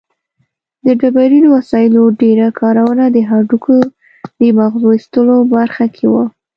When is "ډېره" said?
2.21-2.47